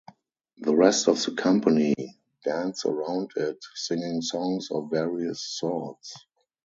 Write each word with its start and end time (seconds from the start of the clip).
The 0.57 0.75
rest 0.75 1.07
of 1.07 1.23
the 1.23 1.33
company 1.35 1.93
dance 2.43 2.85
around 2.87 3.33
it 3.35 3.63
singing 3.75 4.23
songs 4.23 4.71
of 4.71 4.89
various 4.89 5.43
sorts. 5.43 6.15